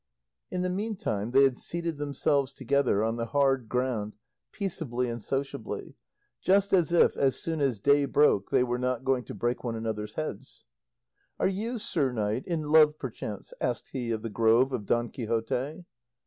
In 0.49 0.63
the 0.63 0.69
meantime, 0.71 1.29
they 1.29 1.43
had 1.43 1.55
seated 1.55 1.97
themselves 1.99 2.53
together 2.53 3.03
on 3.03 3.17
the 3.17 3.27
hard 3.27 3.69
ground 3.69 4.13
peaceably 4.51 5.07
and 5.07 5.21
sociably, 5.21 5.93
just 6.41 6.73
as 6.73 6.91
if, 6.91 7.15
as 7.15 7.35
soon 7.39 7.61
as 7.61 7.77
day 7.79 8.05
broke, 8.05 8.49
they 8.49 8.63
were 8.63 8.79
not 8.79 9.05
going 9.05 9.25
to 9.25 9.35
break 9.35 9.63
one 9.63 9.75
another's 9.75 10.15
heads. 10.15 10.65
"Are 11.39 11.47
you, 11.47 11.77
sir 11.77 12.11
knight, 12.11 12.47
in 12.47 12.63
love 12.69 12.97
perchance?" 12.97 13.53
asked 13.61 13.89
he 13.89 14.09
of 14.09 14.23
the 14.23 14.31
Grove 14.31 14.73
of 14.73 14.87
Don 14.87 15.07
Quixote. 15.09 15.85